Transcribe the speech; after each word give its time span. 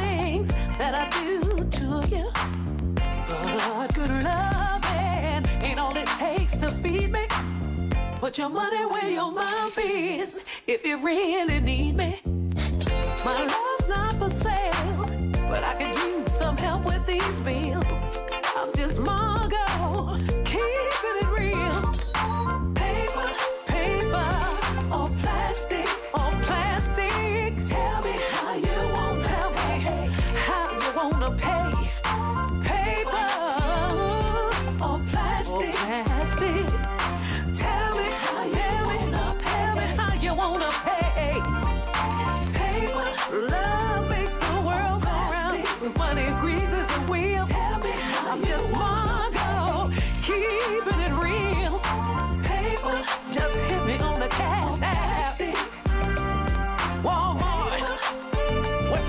things 0.00 0.48
that 0.80 0.94
I 1.02 1.04
do 1.20 1.64
to 1.78 1.86
you. 2.14 2.26
But 3.44 3.94
good 3.94 4.10
loving 4.24 5.42
ain't 5.62 5.80
all 5.80 5.96
it 5.96 6.08
takes 6.18 6.56
to 6.58 6.70
feed 6.70 7.12
me. 7.12 7.26
Put 8.16 8.38
your 8.38 8.50
money 8.50 8.84
where 8.86 9.10
your 9.10 9.30
mouth 9.32 9.78
is 9.82 10.46
if 10.66 10.84
you 10.84 10.96
really 11.04 11.60
need 11.60 11.96
me. 11.96 12.20
My 13.24 13.40
love's 13.54 13.88
not 13.88 14.12
for 14.14 14.30
sale, 14.30 15.06
but 15.48 15.62
I 15.64 15.74
could 15.78 15.94
use 16.10 16.32
some 16.32 16.56
help 16.56 16.84
with 16.84 17.04
these 17.06 17.40
bills. 17.40 18.20
I'm 18.56 18.72
just 18.74 19.00
Margot, 19.00 20.18
keeping 20.44 20.89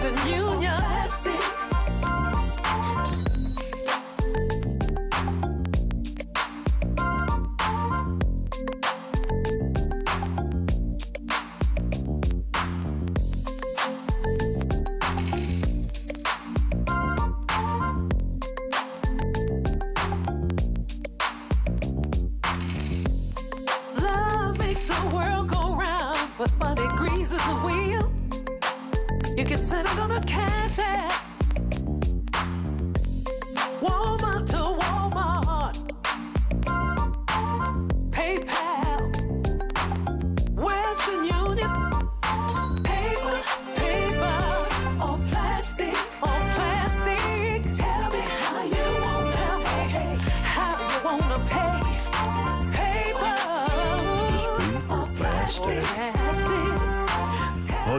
Western 0.01 0.27
Union. 0.27 0.80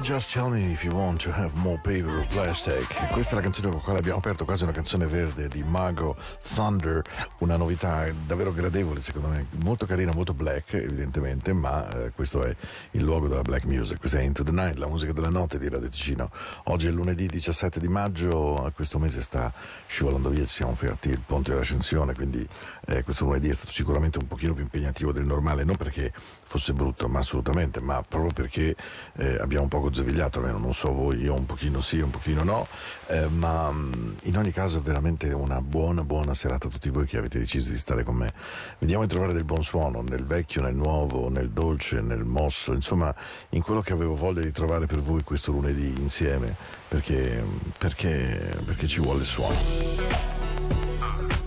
Just 0.03 0.33
tell 0.33 0.49
me 0.49 0.73
if 0.73 0.83
you 0.83 0.93
want 0.93 1.21
to 1.21 1.31
have 1.31 1.55
more 1.55 1.79
paper 1.79 2.11
or 2.19 2.27
plastic. 2.27 2.85
Questa 3.13 3.33
è 3.33 3.35
la 3.37 3.41
canzone 3.41 3.69
con 3.69 3.77
la 3.77 3.83
quale 3.85 3.99
abbiamo 4.01 4.19
aperto 4.19 4.45
quasi 4.45 4.65
una 4.65 4.73
canzone 4.73 5.07
verde 5.07 5.47
di 5.47 5.63
Mago 5.63 6.17
Thunder, 6.55 7.03
una 7.39 7.57
novità 7.57 8.07
davvero 8.27 8.53
gradevole 8.53 9.01
secondo 9.01 9.29
me, 9.29 9.47
molto 9.63 9.87
carina, 9.87 10.13
molto 10.13 10.35
black 10.35 10.75
evidentemente, 10.75 11.53
ma 11.53 11.89
eh, 12.07 12.11
questo 12.11 12.43
è 12.43 12.55
il 12.93 13.03
luogo 13.03 13.29
della 13.29 13.43
black 13.43 13.65
music. 13.65 14.01
Questa 14.01 14.19
è 14.19 14.23
Into 14.23 14.43
the 14.43 14.51
Night, 14.51 14.79
la 14.79 14.89
musica 14.89 15.13
della 15.13 15.29
notte 15.29 15.59
di 15.59 15.69
Radio 15.69 15.89
Ticino. 15.89 16.31
Oggi 16.65 16.89
è 16.89 16.91
lunedì 16.91 17.29
17 17.29 17.79
di 17.79 17.89
maggio, 17.89 18.73
questo 18.75 18.99
mese 18.99 19.23
sta 19.23 19.53
scivolando 19.87 20.31
via, 20.31 20.45
ci 20.47 20.55
siamo 20.55 20.75
fermati 20.75 21.11
il 21.11 21.23
ponte 21.25 21.53
dell'ascensione, 21.53 22.13
quindi 22.13 22.47
eh, 22.87 23.05
questo 23.05 23.25
lunedì 23.25 23.49
è 23.49 23.55
stato 23.55 23.71
sicuramente 23.71 24.19
un 24.19 24.27
pochino 24.27 24.53
più 24.53 24.65
impegnativo 24.65 25.13
del 25.13 25.25
normale, 25.25 25.63
non 25.63 25.77
perché 25.77 26.13
fosse 26.45 26.73
brutto, 26.73 27.09
ma 27.09 27.21
assolutamente, 27.21 27.81
ma 27.81 28.03
proprio 28.07 28.33
perché 28.33 28.75
eh, 29.19 29.37
abbiamo 29.39 29.65
un 29.65 29.69
giovigliato, 29.93 30.41
almeno 30.41 30.59
non 30.59 30.73
so 30.73 30.93
voi, 30.93 31.21
io 31.21 31.35
un 31.35 31.47
pochino 31.47 31.81
sì, 31.81 32.01
un 32.01 32.11
pochino 32.11 32.43
no, 32.43 32.67
eh, 33.07 33.29
ma 33.29 33.71
mh, 33.71 34.17
in 34.25 34.37
ogni 34.37 34.51
caso 34.51 34.83
veramente 34.83 35.31
una 35.33 35.61
buona, 35.61 36.03
buona 36.03 36.35
serata 36.35 36.67
a 36.67 36.71
tutti 36.71 36.91
voi 36.91 37.07
che 37.07 37.19
avete 37.19 37.39
deciso 37.39 37.71
di 37.71 37.79
stare 37.79 38.03
con 38.03 38.17
me. 38.17 38.33
Vediamo 38.79 39.03
di 39.03 39.09
trovare 39.09 39.33
del 39.33 39.45
buon 39.45 39.63
suono, 39.63 40.03
nel 40.03 40.25
vecchio, 40.25 40.63
nel 40.63 40.75
nuovo, 40.75 41.29
nel 41.29 41.51
dolce, 41.51 42.01
nel 42.01 42.25
mosso, 42.25 42.73
insomma, 42.73 43.15
in 43.51 43.63
quello 43.63 43.81
che 43.81 43.93
avevo 43.93 44.17
voglia 44.17 44.41
di 44.41 44.51
trovare 44.51 44.87
per 44.87 45.01
voi 45.01 45.23
questo 45.23 45.53
lunedì 45.53 45.95
insieme, 46.01 46.57
perché, 46.89 47.45
perché, 47.79 48.57
perché 48.65 48.89
ci 48.89 49.01
vuole 49.01 49.21
il 49.21 49.27
suono. 49.27 49.57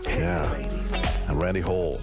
Yeah, 0.08 0.50
Randy 1.28 1.62
Hall. 1.62 2.00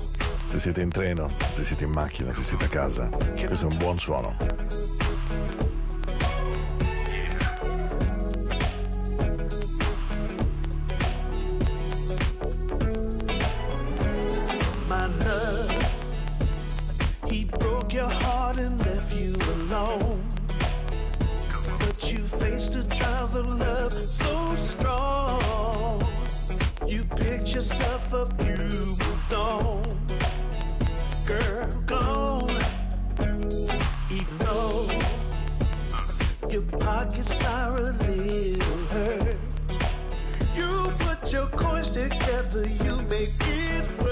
Se 0.48 0.58
siete 0.58 0.82
in 0.82 0.90
treno, 0.90 1.30
se 1.48 1.64
siete 1.64 1.84
in 1.84 1.90
macchina, 1.90 2.30
se 2.30 2.42
siete 2.42 2.64
a 2.64 2.68
casa, 2.68 3.08
questo 3.08 3.68
è 3.68 3.70
un 3.70 3.78
buon 3.78 3.98
suono. 3.98 4.91
He 17.32 17.44
broke 17.44 17.94
your 17.94 18.10
heart 18.10 18.58
and 18.58 18.78
left 18.84 19.18
you 19.18 19.34
alone. 19.54 20.22
But 21.78 22.12
you 22.12 22.18
faced 22.24 22.74
the 22.74 22.84
trials 22.94 23.34
of 23.34 23.46
love 23.46 23.90
so 23.94 24.54
strong. 24.56 26.02
You 26.86 27.04
picked 27.04 27.54
yourself 27.54 28.12
up, 28.12 28.38
you 28.44 28.54
moved 28.58 29.32
on. 29.32 29.82
Girl, 31.26 31.68
gone. 31.86 32.50
Even 34.10 34.38
though 34.40 34.90
your 36.50 36.66
pockets 36.80 37.42
are 37.46 37.78
a 37.78 37.92
little 37.92 38.84
hurt. 38.92 39.38
You 40.54 40.68
put 40.98 41.32
your 41.32 41.46
coins 41.46 41.88
together, 41.88 42.68
you 42.68 42.96
make 43.08 43.30
it 43.40 44.02
work. 44.04 44.11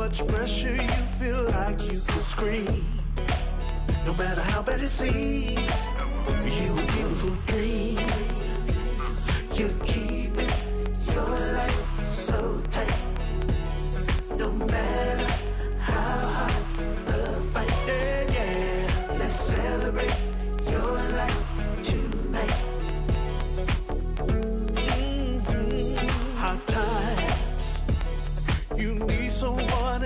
Much 0.00 0.26
pressure, 0.28 0.74
you 0.74 0.88
feel 1.20 1.42
like 1.50 1.78
you 1.82 2.00
could 2.00 2.22
scream. 2.22 2.86
No 4.06 4.14
matter 4.14 4.40
how 4.40 4.62
bad 4.62 4.80
it 4.80 4.88
seems, 4.88 5.60
you 6.56 6.72
a 6.72 6.86
beautiful 6.96 7.36
dream. 7.46 7.89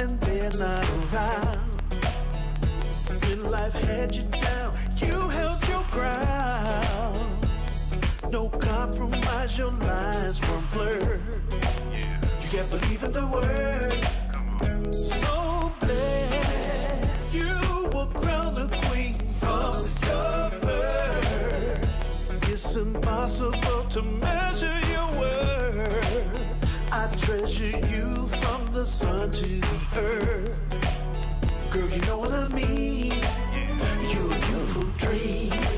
and 0.04 0.20
they're 0.20 0.50
not 0.58 0.86
around. 1.00 1.58
When 3.22 3.50
life 3.50 3.72
had 3.72 4.14
you 4.14 4.24
down, 4.24 4.74
you 4.96 5.28
held 5.30 5.66
your 5.66 5.84
ground. 5.90 7.46
No 8.30 8.50
compromise, 8.50 9.56
your 9.56 9.72
lines 9.72 10.42
were 10.42 10.62
blurred. 10.72 11.22
You 12.42 12.48
can't 12.50 12.70
believe 12.70 13.02
in 13.02 13.12
the 13.12 13.26
word. 13.36 14.04
So 14.92 15.72
blessed, 15.80 17.32
you 17.32 17.54
were 17.94 18.10
crowned 18.20 18.58
a 18.58 18.68
queen 18.88 19.14
from 19.40 19.76
your 20.06 20.50
birth. 20.60 22.50
It's 22.52 22.76
impossible 22.76 23.84
to 23.94 24.02
measure 24.02 24.80
your 24.92 25.08
worth. 25.20 26.92
I 26.92 27.08
treasure 27.16 27.80
you 27.88 28.23
sun 28.86 29.30
to 29.30 29.46
the 29.46 29.78
earth. 29.96 31.70
Girl, 31.70 31.88
you 31.88 32.00
know 32.02 32.18
what 32.18 32.32
I 32.32 32.48
mean. 32.48 33.22
You're 34.10 34.32
a 34.32 34.40
beautiful 34.40 34.84
dream. 34.98 35.73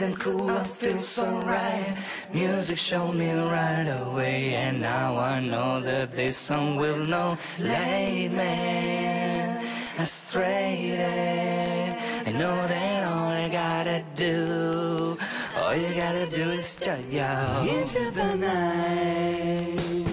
And 0.00 0.18
cool, 0.18 0.48
I 0.48 0.62
feel 0.62 0.98
so 0.98 1.26
right. 1.40 1.96
Music 2.32 2.78
showed 2.78 3.14
me 3.14 3.32
right 3.32 3.88
away, 4.02 4.54
and 4.54 4.80
now 4.80 5.16
I 5.18 5.40
know 5.40 5.80
that 5.80 6.12
this 6.12 6.36
song 6.36 6.76
will 6.76 7.04
not 7.04 7.38
lead 7.58 8.32
me 8.32 9.58
astray. 9.98 10.94
I 12.26 12.32
know 12.32 12.56
that 12.68 13.04
all 13.10 13.28
I 13.28 13.48
gotta 13.48 14.04
do, 14.14 15.18
all 15.58 15.74
you 15.74 15.94
gotta 15.94 16.26
do 16.26 16.42
is 16.50 16.76
just 16.76 17.08
your 17.08 17.26
into 17.66 18.10
the 18.12 18.36
night. 18.36 20.07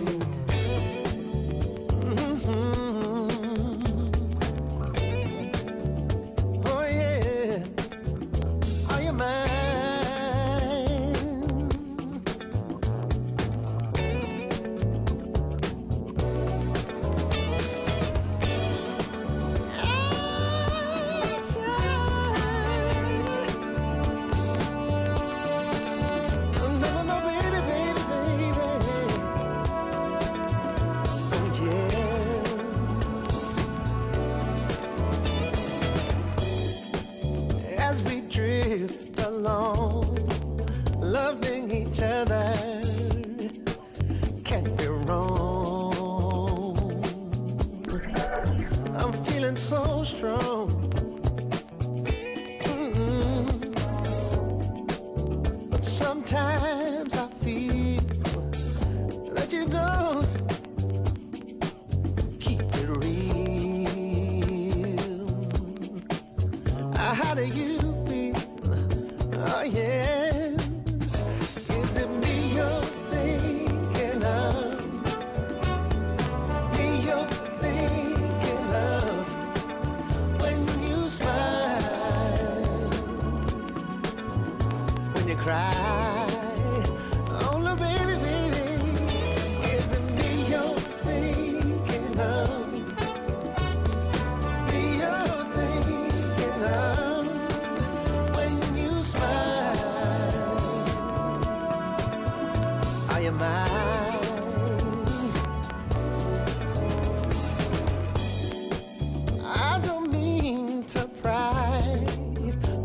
I 109.42 109.80
don't 109.82 110.12
mean 110.12 110.84
to 110.84 111.08
pry, 111.22 112.06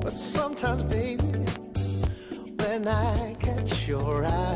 but 0.01 0.13
sometimes, 0.13 0.85
baby, 0.85 1.33
when 2.59 2.87
I 2.87 3.35
catch 3.41 3.89
your 3.89 4.25
eye 4.25 4.50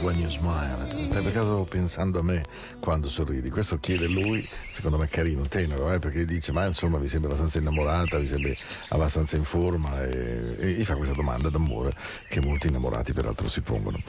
when 0.00 0.18
you 0.18 0.28
smile? 0.30 0.76
Stai 1.04 1.22
per 1.22 1.32
caso 1.32 1.66
pensando 1.68 2.18
a 2.18 2.22
me 2.22 2.44
quando 2.80 3.08
sorridi? 3.08 3.50
Questo 3.50 3.78
chiede 3.78 4.06
lui, 4.06 4.46
secondo 4.70 4.98
me 4.98 5.06
è 5.06 5.08
carino, 5.08 5.46
tenero, 5.48 5.92
eh, 5.92 5.98
perché 5.98 6.24
dice 6.24 6.52
ma 6.52 6.66
insomma 6.66 6.98
vi 6.98 7.08
sembra 7.08 7.30
abbastanza 7.30 7.58
innamorata, 7.58 8.18
vi 8.18 8.26
sembra 8.26 8.52
abbastanza 8.88 9.36
in 9.36 9.44
forma 9.44 10.04
e, 10.04 10.56
e 10.58 10.66
gli 10.72 10.84
fa 10.84 10.94
questa 10.94 11.14
domanda 11.14 11.48
d'amore 11.48 11.92
che 12.28 12.40
molti 12.40 12.68
innamorati 12.68 13.12
peraltro 13.12 13.48
si 13.48 13.60
pongono. 13.60 14.00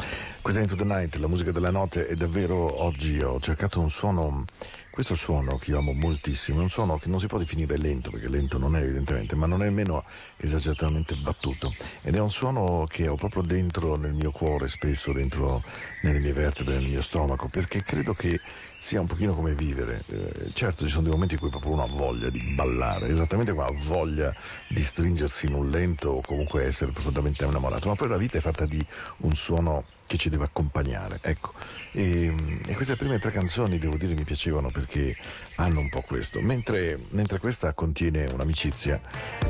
Questa 0.42 0.60
è 0.60 0.64
Into 0.64 0.76
the 0.76 0.86
Night, 0.86 1.16
la 1.16 1.28
musica 1.28 1.52
della 1.52 1.72
notte 1.72 2.08
e 2.08 2.16
davvero 2.16 2.82
oggi 2.84 3.22
ho 3.22 3.40
cercato 3.40 3.80
un 3.80 3.90
suono 3.90 4.46
questo 4.92 5.16
suono 5.16 5.58
che 5.58 5.72
io 5.72 5.78
amo 5.78 5.94
moltissimo 5.94 6.60
è 6.60 6.64
un 6.64 6.70
suono 6.70 6.98
che 6.98 7.10
non 7.10 7.20
si 7.20 7.28
può 7.28 7.38
definire 7.38 7.78
lento, 7.78 8.12
perché 8.12 8.28
lento 8.28 8.58
non 8.58 8.76
è 8.76 8.82
evidentemente, 8.82 9.36
ma 9.36 9.46
non 9.46 9.62
è 9.62 9.66
nemmeno 9.66 10.04
esageratamente 10.38 11.16
battuto. 11.16 11.74
Ed 12.02 12.16
è 12.16 12.20
un 12.20 12.32
suono 12.32 12.86
che 12.88 13.08
ho 13.08 13.16
proprio 13.16 13.44
dentro 13.44 13.96
nel 13.96 14.14
mio 14.14 14.32
cuore, 14.32 14.68
spesso 14.68 15.14
dentro 15.14 15.64
nelle 16.02 16.20
mie 16.20 16.34
vertebre, 16.34 16.76
nel 16.76 16.90
mio 16.90 17.02
stomaco, 17.02 17.48
perché 17.48 17.82
credo 17.84 18.14
che 18.14 18.40
sia 18.80 19.00
un 19.00 19.08
pochino 19.08 19.34
come 19.34 19.54
vivere. 19.54 20.04
Eh, 20.08 20.52
certo 20.54 20.86
ci 20.86 20.92
sono 20.92 21.04
dei 21.04 21.12
momenti 21.12 21.36
in 21.36 21.40
cui 21.40 21.50
proprio 21.50 21.74
uno 21.74 21.84
ha 21.84 21.88
voglia 21.88 22.30
di 22.30 22.42
ballare, 22.56 23.08
esattamente 23.08 23.52
come 23.54 23.68
ha 23.68 23.74
voglia 23.74 24.36
di 24.68 24.84
stringersi 24.84 25.46
in 25.46 25.54
un 25.54 25.70
lento 25.70 26.10
o 26.10 26.22
comunque 26.22 26.66
essere 26.66 26.92
profondamente 26.92 27.46
innamorato, 27.46 27.88
ma 27.88 27.96
poi 27.96 28.08
la 28.08 28.18
vita 28.18 28.38
è 28.38 28.42
fatta 28.42 28.66
di 28.66 28.84
un 29.20 29.36
suono 29.36 29.86
che 30.10 30.18
ci 30.18 30.30
deve 30.30 30.46
accompagnare. 30.46 31.20
Ecco, 31.22 31.54
e, 31.92 32.34
e 32.66 32.74
queste 32.74 32.96
prime 32.96 33.20
tre 33.20 33.30
canzoni 33.30 33.78
devo 33.78 33.96
dire 33.96 34.16
mi 34.16 34.24
piacevano 34.24 34.72
perché 34.72 35.16
hanno 35.58 35.82
un 35.82 35.90
po' 35.90 36.02
questo, 36.02 36.42
mentre, 36.42 37.00
mentre 37.10 37.38
questa 37.38 37.74
contiene 37.74 38.26
un'amicizia, 38.26 39.00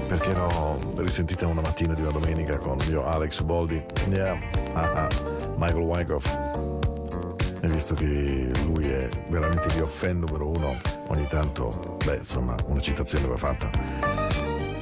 perché 0.07 0.33
l'ho 0.33 0.77
risentita 0.97 1.47
una 1.47 1.61
mattina 1.61 1.93
di 1.93 2.01
una 2.01 2.11
domenica 2.11 2.57
con 2.57 2.77
mio 2.89 3.05
Alex 3.05 3.41
Boldi, 3.41 3.81
yeah, 4.09 4.37
ah, 4.73 5.05
ah, 5.05 5.09
Michael 5.55 5.83
Wyckoff. 5.83 6.27
E 7.61 7.67
visto 7.67 7.93
che 7.93 8.51
lui 8.65 8.89
è 8.89 9.09
veramente 9.29 9.67
il 9.67 9.75
mio 9.75 9.87
fan 9.87 10.19
numero 10.19 10.49
uno, 10.49 10.77
ogni 11.07 11.27
tanto, 11.27 11.97
beh, 12.03 12.17
insomma, 12.17 12.55
una 12.65 12.81
citazione 12.81 13.27
va 13.27 13.37
fatta. 13.37 13.71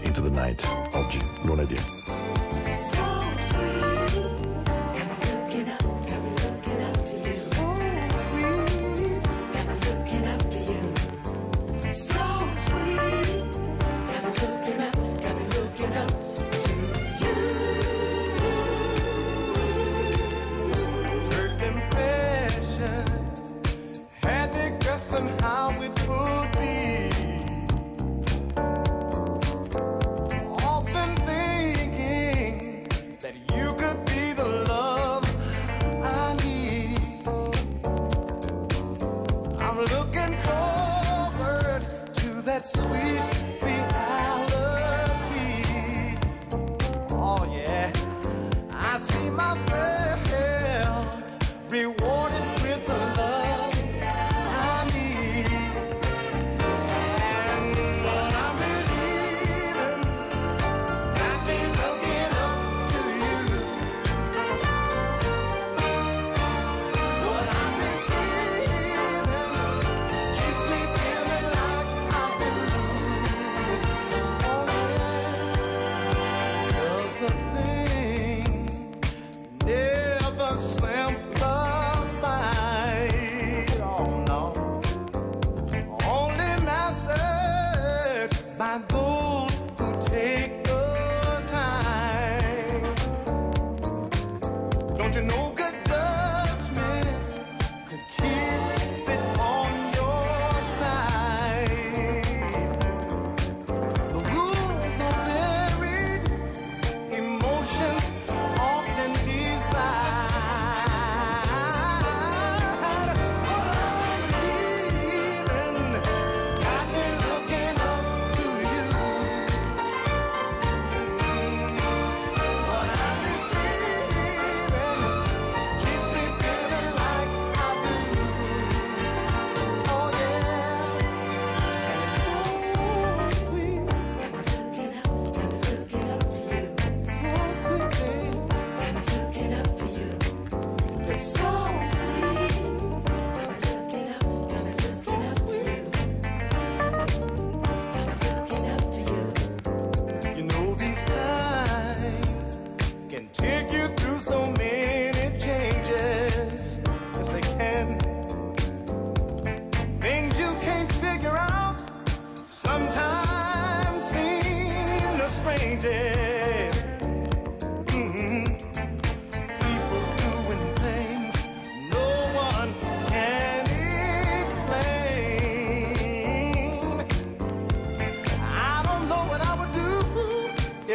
Into 0.01 0.23
the 0.23 0.29
Night, 0.29 0.65
oggi, 0.93 1.23
lunedì. 1.43 3.16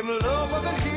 If 0.03 0.23
love 0.25 0.51
wasn't 0.51 0.81
here 0.83 0.92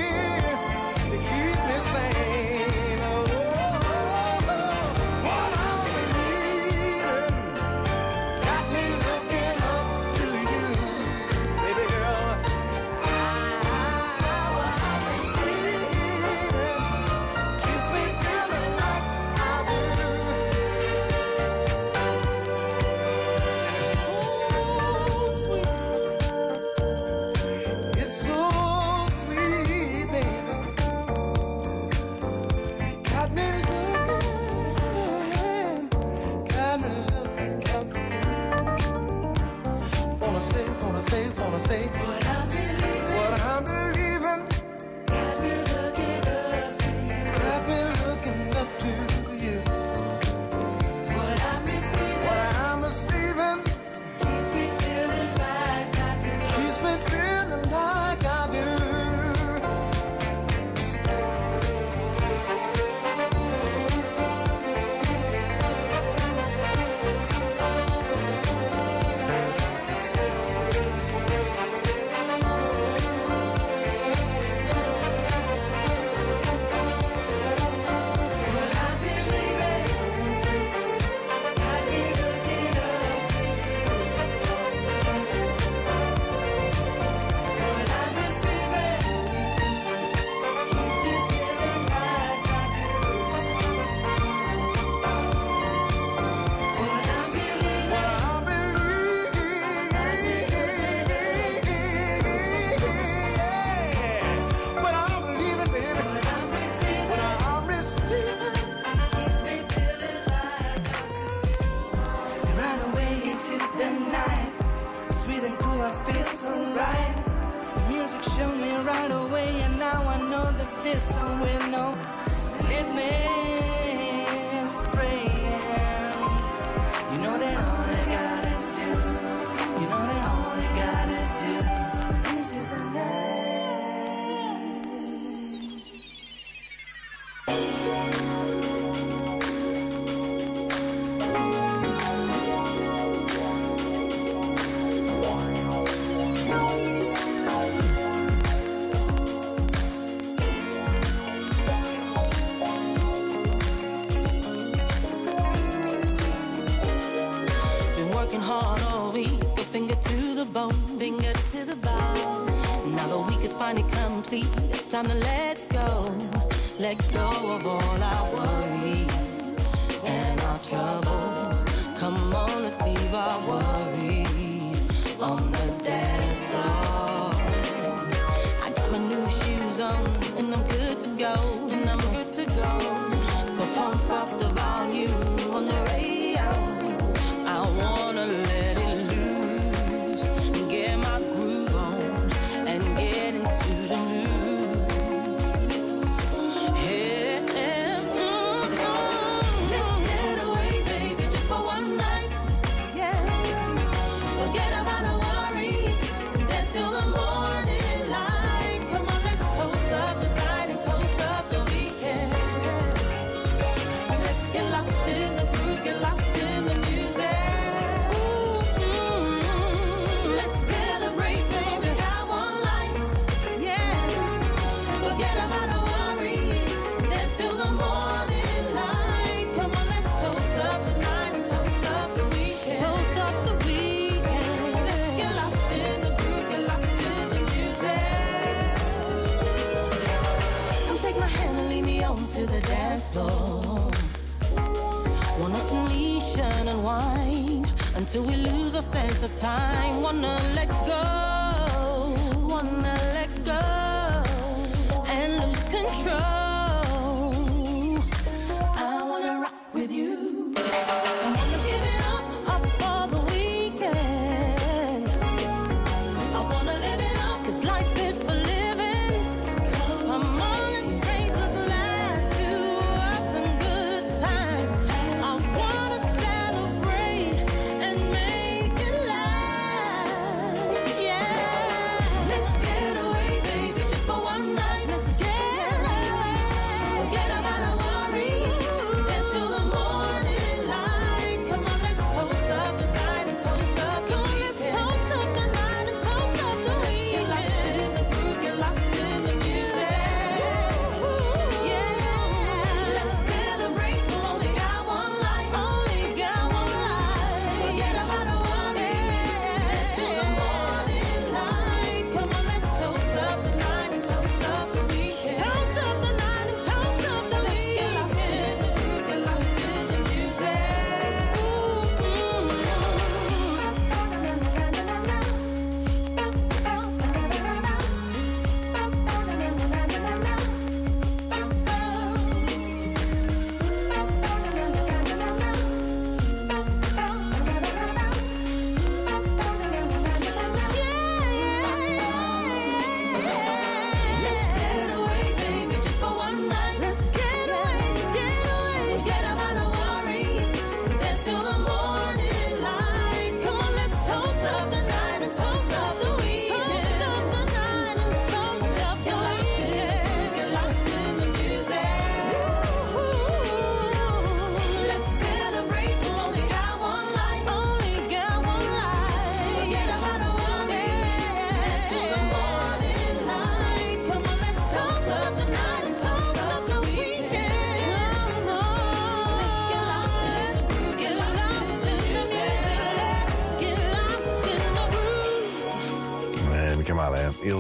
sense 248.95 249.23
of 249.23 249.33
time. 249.37 250.01
Wanna 250.01 250.39
let 250.55 250.69
go. 250.87 251.34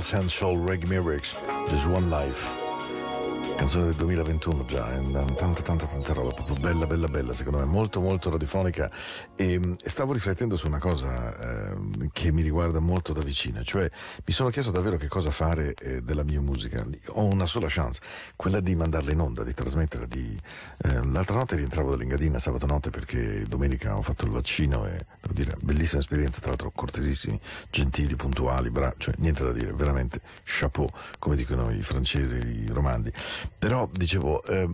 Health 0.05 0.21
and 0.21 0.29
Soul 0.29 0.57
Reggae 0.59 0.87
Mirrors, 0.87 1.35
Just 1.67 1.87
One 1.87 2.07
Life. 2.09 2.63
Canzone 3.57 3.85
del 3.85 3.95
2021 3.95 4.65
già, 4.65 4.93
eh? 4.93 5.01
tanta 5.33 5.63
tanta 5.63 5.85
tanta 5.85 6.13
roba, 6.13 6.31
proprio 6.31 6.57
bella 6.57 6.85
bella 6.85 7.07
bella, 7.07 7.33
secondo 7.33 7.57
me 7.57 7.65
molto 7.65 7.99
molto 8.01 8.29
radiofonica 8.29 8.91
e 9.35 9.53
ehm, 9.53 9.75
stavo 9.83 10.13
riflettendo 10.13 10.57
su 10.57 10.67
una 10.67 10.77
cosa 10.77 11.35
eh, 11.39 11.44
che 12.25 12.31
mi 12.31 12.41
riguarda 12.41 12.79
molto 12.79 13.13
da 13.13 13.21
vicino, 13.21 13.63
cioè 13.63 13.89
mi 14.25 14.33
sono 14.33 14.49
chiesto 14.49 14.71
davvero 14.71 14.97
che 14.97 15.07
cosa 15.07 15.29
fare 15.29 15.75
eh, 15.75 16.01
della 16.01 16.23
mia 16.23 16.41
musica. 16.41 16.83
Ho 17.09 17.25
una 17.25 17.45
sola 17.45 17.67
chance, 17.69 18.01
quella 18.35 18.59
di 18.61 18.75
mandarla 18.75 19.11
in 19.11 19.19
onda, 19.19 19.43
di 19.43 19.53
trasmetterla. 19.53 20.07
Di, 20.07 20.35
eh, 20.85 21.05
l'altra 21.05 21.35
notte 21.35 21.55
rientravo 21.55 21.91
dall'Ingadina 21.91 22.39
sabato 22.39 22.65
notte 22.65 22.89
perché 22.89 23.45
domenica 23.47 23.95
ho 23.95 24.01
fatto 24.01 24.25
il 24.25 24.31
vaccino 24.31 24.87
e 24.87 25.05
devo 25.21 25.33
dire, 25.33 25.55
bellissima 25.61 26.01
esperienza, 26.01 26.39
tra 26.39 26.49
l'altro 26.49 26.71
cortesissimi, 26.71 27.39
gentili, 27.69 28.15
puntuali, 28.15 28.71
bravi, 28.71 28.95
cioè 28.97 29.13
niente 29.19 29.43
da 29.43 29.51
dire, 29.51 29.73
veramente 29.73 30.19
chapeau, 30.43 30.89
come 31.19 31.35
dicono 31.35 31.69
i 31.69 31.83
francesi, 31.83 32.37
i 32.37 32.69
romandi. 32.69 33.11
Però 33.59 33.87
dicevo... 33.91 34.43
Eh, 34.45 34.69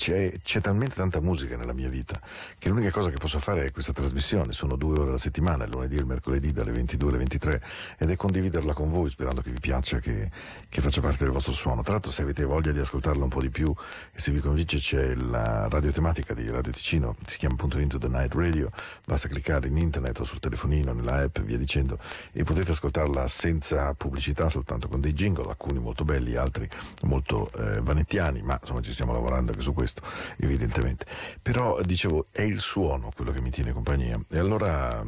c'è, 0.00 0.32
c'è, 0.42 0.62
talmente 0.62 0.94
tanta 0.94 1.20
musica 1.20 1.58
nella 1.58 1.74
mia 1.74 1.90
vita 1.90 2.18
che 2.56 2.70
l'unica 2.70 2.90
cosa 2.90 3.10
che 3.10 3.18
posso 3.18 3.38
fare 3.38 3.66
è 3.66 3.70
questa 3.70 3.92
trasmissione. 3.92 4.54
Sono 4.54 4.76
due 4.76 4.98
ore 4.98 5.10
alla 5.10 5.18
settimana, 5.18 5.64
il 5.64 5.70
lunedì 5.70 5.96
e 5.96 5.98
il 5.98 6.06
mercoledì 6.06 6.52
dalle 6.52 6.72
22 6.72 7.08
alle 7.10 7.18
23 7.18 7.62
ed 7.98 8.08
è 8.08 8.16
condividerla 8.16 8.72
con 8.72 8.88
voi 8.88 9.10
sperando 9.10 9.42
che 9.42 9.50
vi 9.50 9.60
piaccia, 9.60 9.98
che, 9.98 10.30
che 10.70 10.80
faccia 10.80 11.02
parte 11.02 11.24
del 11.24 11.34
vostro 11.34 11.52
suono. 11.52 11.82
Tra 11.82 11.92
l'altro 11.92 12.10
se 12.10 12.22
avete 12.22 12.44
voglia 12.44 12.72
di 12.72 12.78
ascoltarla 12.78 13.22
un 13.22 13.28
po' 13.28 13.42
di 13.42 13.50
più 13.50 13.74
e 14.10 14.18
se 14.18 14.32
vi 14.32 14.40
convince 14.40 14.78
c'è 14.78 15.14
la 15.16 15.68
radiotematica 15.68 16.32
di 16.32 16.48
Radio 16.48 16.72
Ticino, 16.72 17.16
si 17.26 17.36
chiama 17.36 17.56
appunto 17.56 17.78
Into 17.78 17.98
the 17.98 18.08
Night 18.08 18.32
Radio, 18.34 18.70
basta 19.04 19.28
cliccare 19.28 19.68
in 19.68 19.76
internet 19.76 20.18
o 20.20 20.24
sul 20.24 20.40
telefonino, 20.40 20.94
nella 20.94 21.16
app, 21.16 21.40
via 21.40 21.58
dicendo 21.58 21.98
e 22.32 22.42
potete 22.44 22.70
ascoltarla 22.70 23.28
senza 23.28 23.92
pubblicità, 23.92 24.48
soltanto 24.48 24.88
con 24.88 25.02
dei 25.02 25.12
jingle, 25.12 25.50
alcuni 25.50 25.78
molto 25.78 26.06
belli, 26.06 26.36
altri 26.36 26.66
molto 27.02 27.50
eh, 27.52 27.82
vanettiani, 27.82 28.40
ma 28.40 28.58
insomma 28.58 28.80
ci 28.80 28.94
stiamo 28.94 29.12
lavorando 29.12 29.50
anche 29.50 29.62
su 29.62 29.74
questo 29.74 29.89
questo, 29.90 30.02
evidentemente. 30.38 31.06
Però 31.42 31.80
dicevo, 31.82 32.26
è 32.30 32.42
il 32.42 32.60
suono 32.60 33.10
quello 33.14 33.32
che 33.32 33.40
mi 33.40 33.50
tiene 33.50 33.72
compagnia. 33.72 34.20
E 34.28 34.38
allora, 34.38 35.04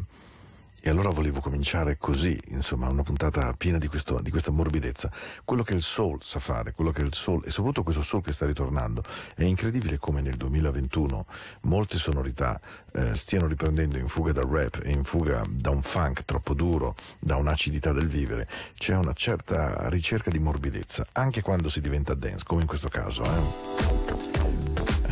e 0.85 0.91
allora 0.91 1.11
volevo 1.11 1.41
cominciare 1.41 1.97
così, 1.99 2.39
insomma, 2.49 2.89
una 2.89 3.03
puntata 3.05 3.53
piena 3.57 3.79
di, 3.79 3.87
questo, 3.87 4.21
di, 4.21 4.31
questa 4.31 4.51
morbidezza. 4.51 5.11
Quello 5.45 5.63
che 5.63 5.75
il 5.75 5.83
soul 5.83 6.19
sa 6.23 6.41
fare, 6.41 6.73
quello 6.73 6.91
che 6.91 7.03
il 7.03 7.15
soul, 7.15 7.43
e 7.45 7.51
soprattutto 7.51 7.85
questo 7.85 8.03
soul 8.03 8.23
che 8.23 8.33
sta 8.33 8.47
ritornando. 8.47 9.03
È 9.35 9.45
incredibile 9.45 9.99
come 9.99 10.21
nel 10.21 10.35
2021 10.35 11.27
molte 11.63 11.99
sonorità 11.99 12.61
eh, 12.95 13.15
stiano 13.15 13.47
riprendendo 13.47 13.97
in 13.97 14.09
fuga 14.09 14.33
dal 14.33 14.49
rap, 14.49 14.83
in 14.85 15.05
fuga 15.05 15.45
da 15.49 15.71
un 15.71 15.83
funk 15.83 16.25
troppo 16.25 16.55
duro, 16.55 16.97
da 17.21 17.37
un'acidità 17.37 17.93
del 17.93 18.09
vivere. 18.09 18.49
C'è 18.75 18.97
una 18.97 19.13
certa 19.13 19.89
ricerca 19.89 20.31
di 20.31 20.41
morbidezza, 20.41 21.07
anche 21.13 21.43
quando 21.43 21.69
si 21.69 21.81
diventa 21.81 22.15
dance, 22.15 22.45
come 22.45 22.63
in 22.63 22.67
questo 22.67 22.89
caso. 22.89 23.23
Eh. 23.23 24.22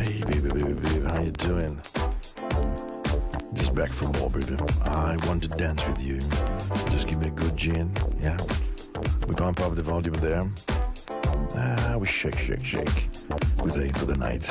Hey 0.01 0.23
baby, 0.23 0.49
baby, 0.49 0.73
baby, 0.73 1.05
how 1.05 1.21
you 1.21 1.29
doing? 1.29 1.79
Just 3.53 3.75
back 3.75 3.91
from 3.91 4.11
more, 4.13 4.31
baby. 4.31 4.57
I 4.83 5.15
want 5.27 5.43
to 5.43 5.49
dance 5.49 5.85
with 5.85 6.01
you. 6.01 6.17
Just 6.89 7.07
give 7.07 7.19
me 7.19 7.27
a 7.27 7.29
good 7.29 7.55
gin, 7.55 7.93
yeah? 8.19 8.35
We 9.27 9.35
pump 9.35 9.59
up 9.59 9.75
the 9.75 9.83
volume 9.83 10.15
there. 10.15 10.49
Ah, 11.55 11.97
we 11.99 12.07
shake, 12.07 12.39
shake, 12.39 12.65
shake. 12.65 13.09
We 13.63 13.69
say 13.69 13.89
Into 13.89 14.05
the 14.05 14.17
Night. 14.17 14.49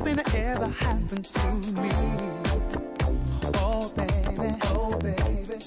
Best 0.00 0.04
thing 0.04 0.16
that 0.16 0.34
ever 0.34 0.68
happened 0.68 1.24
to 1.24 1.52
me. 1.80 1.90
Oh 3.56 3.92
baby, 3.96 4.54
oh 4.64 4.96
baby, 4.98 5.58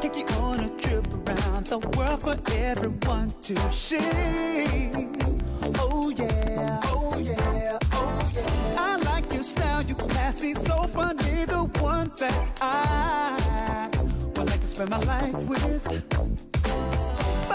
take 0.00 0.16
you 0.16 0.36
on 0.36 0.60
a 0.60 0.76
trip 0.76 1.06
around 1.28 1.66
the 1.66 1.78
world 1.96 2.20
for 2.20 2.36
everyone 2.52 3.30
to 3.42 3.56
see. 3.70 4.90
Oh 5.78 6.10
yeah, 6.10 6.80
oh 6.84 7.18
yeah, 7.18 7.78
oh 7.92 8.30
yeah. 8.34 8.76
I 8.78 8.96
like 9.04 9.32
your 9.32 9.42
style, 9.42 9.82
you 9.82 9.94
classy, 9.94 10.54
so 10.54 10.86
funny, 10.86 11.44
the 11.44 11.70
one 11.80 12.10
that 12.18 12.50
I 12.60 13.88
would 14.36 14.48
like 14.48 14.60
to 14.60 14.66
spend 14.66 14.90
my 14.90 14.98
life 14.98 15.34
with. 15.48 16.57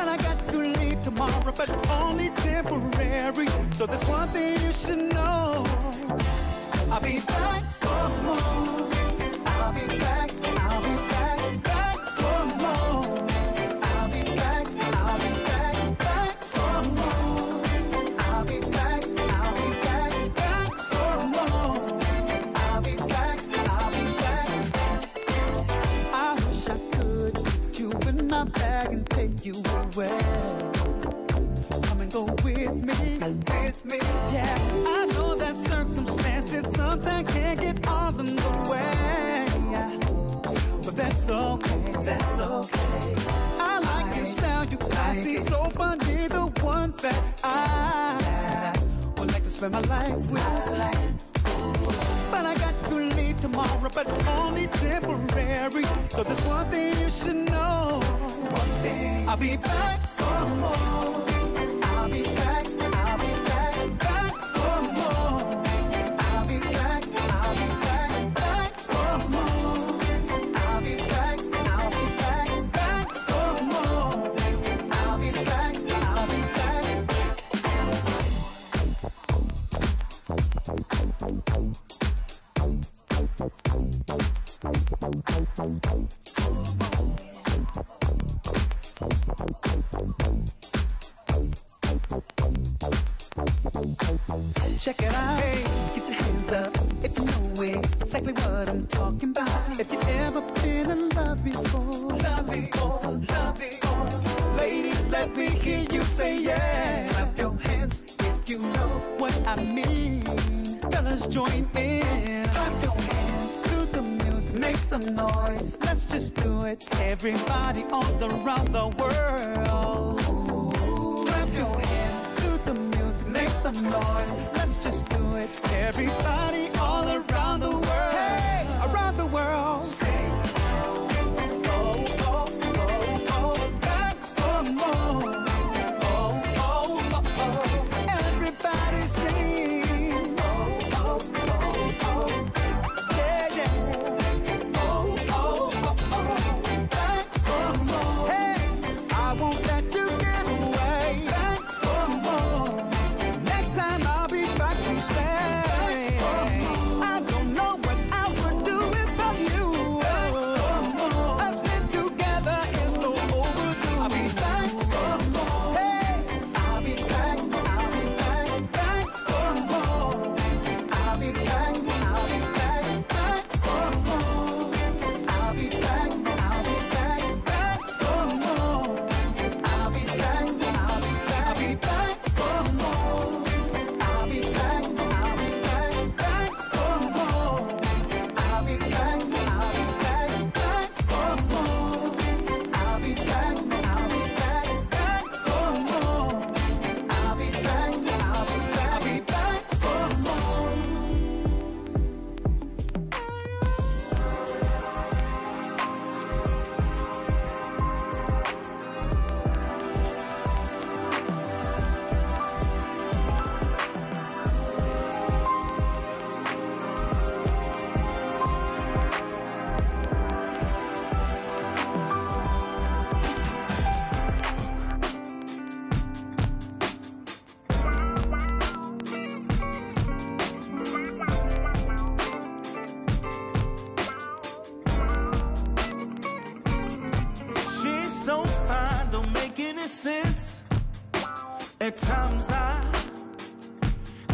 But 0.03 0.19
I 0.19 0.23
got 0.23 0.37
to 0.49 0.57
leave 0.57 1.01
tomorrow, 1.01 1.53
but 1.55 1.69
only 1.89 2.29
temporary. 2.31 3.47
So 3.71 3.85
there's 3.85 4.03
one 4.03 4.27
thing 4.27 4.59
you 4.61 4.73
should 4.73 5.13
know. 5.13 5.63
I'll 6.91 6.99
be 6.99 7.21
back 7.21 7.63
for 7.79 8.09
more. 8.25 9.02
Spend 49.63 49.73
my 49.73 49.95
life 49.95 50.29
with. 50.29 51.23
But 52.31 52.45
I 52.45 52.55
got 52.55 52.73
to 52.89 52.95
leave 52.95 53.39
tomorrow, 53.39 53.89
but 53.93 54.07
only 54.27 54.67
temporary. 54.67 55.85
So 56.09 56.23
there's 56.23 56.41
one 56.41 56.65
thing 56.65 56.99
you 56.99 57.09
should 57.09 57.49
know. 57.49 58.01
I'll 59.27 59.37
be 59.37 59.55
back 59.55 59.99
for 60.17 60.49
more. 60.55 61.32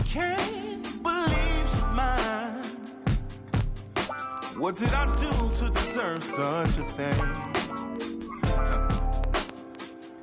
Can't 0.09 1.03
believe 1.03 1.67
she's 1.69 1.81
mine. 1.93 2.63
What 4.57 4.75
did 4.75 4.91
I 4.93 5.05
do 5.17 5.31
to 5.59 5.69
deserve 5.69 6.23
such 6.23 6.77
a 6.79 6.85
thing? 6.97 7.21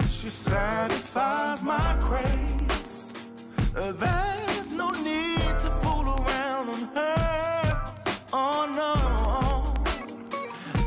She 0.08 0.28
satisfies 0.28 1.62
my 1.62 1.96
craze. 2.00 3.28
Uh, 3.76 3.92
There's 3.92 4.72
no 4.72 4.90
need 4.90 5.54
to 5.64 5.70
fool 5.82 6.06
around 6.18 6.70
on 6.70 6.82
her. 6.96 7.92
Oh 8.32 8.66
no. 8.80 8.94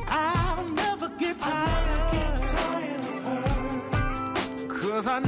I'll 0.08 0.68
never 0.70 1.08
get 1.18 1.40
tired, 1.40 2.36
of 2.36 3.24
her. 3.28 4.68
Cause 4.68 5.08
I 5.08 5.20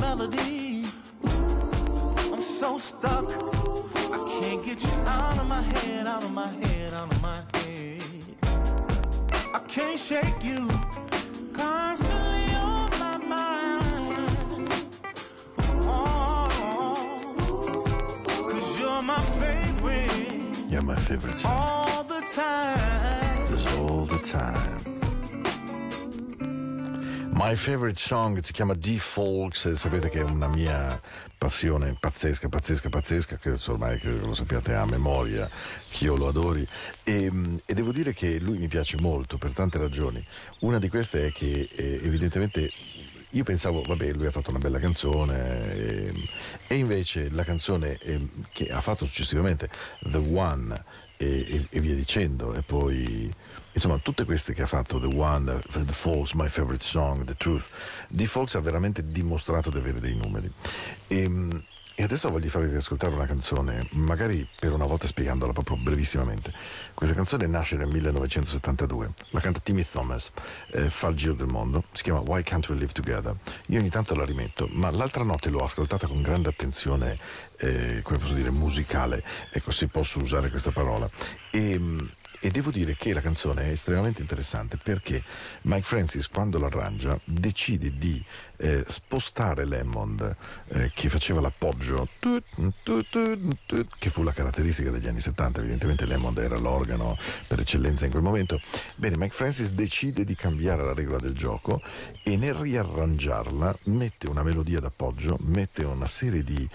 melody. 0.00 0.84
I'm 2.32 2.42
so 2.42 2.78
stuck. 2.78 3.26
I 4.12 4.18
can't 4.40 4.64
get 4.64 4.82
you 4.82 4.92
out 5.06 5.38
of 5.38 5.46
my 5.46 5.62
head, 5.62 6.06
out 6.06 6.22
of 6.22 6.32
my 6.32 6.46
head, 6.48 6.94
out 6.94 7.12
of 7.12 7.22
my 7.22 7.40
head. 7.54 8.02
I 9.54 9.58
can't 9.68 9.98
shake 9.98 10.42
you. 10.44 10.68
Constantly 11.52 12.54
on 12.54 12.90
my 12.98 13.16
mind. 13.18 14.74
Oh, 15.86 16.48
cause 18.26 18.80
you're 18.80 19.02
my 19.02 19.20
favorite 19.20 20.68
Yeah, 20.68 20.80
my 20.80 20.96
favorite 20.96 21.44
all 21.44 22.04
the 22.04 22.20
time. 22.20 23.52
is 23.52 23.66
all 23.78 24.04
the 24.04 24.18
time. 24.18 24.93
My 27.36 27.56
favorite 27.56 27.98
song 27.98 28.38
si 28.42 28.52
chiama 28.52 28.74
D-Folks 28.74 29.64
e 29.64 29.76
sapete 29.76 30.08
che 30.08 30.20
è 30.20 30.22
una 30.22 30.46
mia 30.46 31.00
passione 31.36 31.96
pazzesca, 31.98 32.48
pazzesca, 32.48 32.88
pazzesca, 32.88 33.38
che 33.38 33.58
ormai 33.66 33.98
credo 33.98 34.26
lo 34.26 34.34
sappiate 34.34 34.72
a 34.74 34.86
memoria, 34.86 35.50
che 35.88 36.04
io 36.04 36.14
lo 36.14 36.28
adori. 36.28 36.64
E, 37.02 37.32
e 37.66 37.74
devo 37.74 37.90
dire 37.90 38.14
che 38.14 38.38
lui 38.38 38.58
mi 38.58 38.68
piace 38.68 38.98
molto 39.00 39.36
per 39.36 39.52
tante 39.52 39.78
ragioni. 39.78 40.24
Una 40.60 40.78
di 40.78 40.88
queste 40.88 41.26
è 41.26 41.32
che 41.32 41.68
eh, 41.74 42.00
evidentemente 42.04 42.70
io 43.30 43.42
pensavo, 43.42 43.82
vabbè, 43.82 44.12
lui 44.12 44.26
ha 44.26 44.30
fatto 44.30 44.50
una 44.50 44.60
bella 44.60 44.78
canzone 44.78 45.74
e, 45.74 46.12
e 46.68 46.76
invece 46.76 47.30
la 47.32 47.42
canzone 47.42 47.98
eh, 47.98 48.28
che 48.52 48.68
ha 48.68 48.80
fatto 48.80 49.06
successivamente, 49.06 49.68
The 50.02 50.18
One 50.18 50.84
e- 51.16 51.66
e 51.68 51.80
via 51.80 51.94
dicendo, 51.96 52.54
e 52.54 52.62
poi 52.62 53.28
insomma 53.74 53.98
tutte 53.98 54.24
queste 54.24 54.54
che 54.54 54.62
ha 54.62 54.66
fatto, 54.66 54.98
The 54.98 55.14
One, 55.14 55.60
The 55.70 55.92
Falls, 55.92 56.32
My 56.32 56.48
Favorite 56.48 56.82
Song, 56.82 57.24
The 57.24 57.34
Truth, 57.34 57.68
di 58.08 58.26
Falls 58.26 58.54
ha 58.54 58.60
veramente 58.60 59.10
dimostrato 59.10 59.70
di 59.70 59.78
avere 59.78 60.00
dei 60.00 60.14
numeri. 60.14 60.50
E, 61.06 61.62
e 61.96 62.02
adesso 62.02 62.28
voglio 62.28 62.48
farvi 62.48 62.74
ascoltare 62.74 63.14
una 63.14 63.24
canzone, 63.26 63.86
magari 63.92 64.48
per 64.58 64.72
una 64.72 64.84
volta 64.84 65.06
spiegandola 65.06 65.52
proprio 65.52 65.76
brevissimamente. 65.76 66.52
Questa 66.92 67.14
canzone 67.14 67.46
nasce 67.46 67.76
nel 67.76 67.86
1972, 67.86 69.12
la 69.30 69.40
canta 69.40 69.60
Timmy 69.60 69.84
Thomas, 69.88 70.32
eh, 70.72 70.90
fa 70.90 71.08
il 71.08 71.14
giro 71.14 71.34
del 71.34 71.46
mondo, 71.46 71.84
si 71.92 72.02
chiama 72.02 72.18
Why 72.18 72.42
Can't 72.42 72.68
We 72.68 72.74
Live 72.76 72.92
Together. 72.92 73.36
Io 73.66 73.78
ogni 73.78 73.90
tanto 73.90 74.16
la 74.16 74.24
rimetto, 74.24 74.68
ma 74.72 74.90
l'altra 74.90 75.22
notte 75.22 75.50
l'ho 75.50 75.62
ascoltata 75.62 76.08
con 76.08 76.20
grande 76.20 76.48
attenzione, 76.48 77.16
eh, 77.58 78.00
come 78.02 78.18
posso 78.18 78.34
dire, 78.34 78.50
musicale, 78.50 79.22
ecco 79.52 79.70
se 79.70 79.86
posso 79.86 80.18
usare 80.18 80.50
questa 80.50 80.72
parola. 80.72 81.08
E, 81.50 81.80
e 82.44 82.50
devo 82.50 82.70
dire 82.70 82.94
che 82.94 83.14
la 83.14 83.22
canzone 83.22 83.62
è 83.62 83.70
estremamente 83.70 84.20
interessante 84.20 84.76
perché 84.76 85.24
Mike 85.62 85.84
Francis 85.84 86.28
quando 86.28 86.58
l'arrangia 86.58 87.18
decide 87.24 87.96
di 87.96 88.22
eh, 88.64 88.82
spostare 88.86 89.66
l'Hammond 89.66 90.36
eh, 90.68 90.90
che 90.94 91.10
faceva 91.10 91.42
l'appoggio 91.42 92.08
che 93.98 94.08
fu 94.08 94.22
la 94.22 94.32
caratteristica 94.32 94.90
degli 94.90 95.06
anni 95.06 95.20
70 95.20 95.60
evidentemente 95.60 96.06
l'Hammond 96.06 96.38
era 96.38 96.56
l'organo 96.56 97.18
per 97.46 97.60
eccellenza 97.60 98.06
in 98.06 98.10
quel 98.10 98.22
momento. 98.22 98.58
Bene 98.96 99.18
Mike 99.18 99.34
Francis 99.34 99.70
decide 99.70 100.24
di 100.24 100.34
cambiare 100.34 100.82
la 100.82 100.94
regola 100.94 101.18
del 101.18 101.34
gioco 101.34 101.82
e 102.22 102.38
nel 102.38 102.54
riarrangiarla 102.54 103.76
mette 103.84 104.28
una 104.28 104.42
melodia 104.42 104.80
d'appoggio 104.80 105.36
mette 105.40 105.84
una 105.84 106.06
serie 106.06 106.42
di 106.42 106.66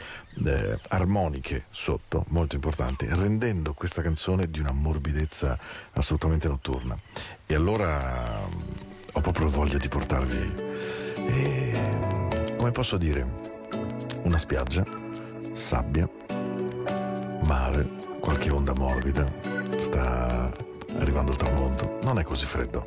eh, 0.45 0.79
armoniche 0.89 1.65
sotto 1.71 2.25
molto 2.27 2.53
importanti 2.53 3.07
rendendo 3.09 3.73
questa 3.73 4.03
canzone 4.03 4.51
di 4.51 4.59
una 4.59 4.71
morbidezza 4.71 5.57
assolutamente 5.93 6.47
notturna. 6.47 6.95
E 7.47 7.55
allora 7.55 8.45
mm, 8.45 8.61
ho 9.13 9.21
proprio 9.21 9.49
voglia 9.49 9.79
di 9.79 9.87
portarvi 9.87 11.07
eh, 11.31 12.55
come 12.57 12.71
posso 12.71 12.97
dire? 12.97 13.25
Una 14.23 14.37
spiaggia 14.37 14.83
sabbia 15.51 16.09
mare 17.41 17.87
qualche 18.19 18.49
onda 18.51 18.73
morbida. 18.73 19.31
Sta 19.77 20.51
arrivando 20.97 21.31
il 21.31 21.37
tramonto. 21.37 21.99
Non 22.03 22.19
è 22.19 22.23
così 22.23 22.45
freddo. 22.45 22.83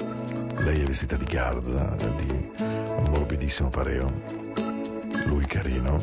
Lei 0.59 0.83
è 0.83 0.85
vestita 0.85 1.17
di 1.17 1.25
garza 1.25 1.97
di 2.17 2.51
un 2.57 3.07
morbidissimo 3.11 3.71
pareo. 3.71 4.13
Lui 5.25 5.45
carino. 5.47 5.99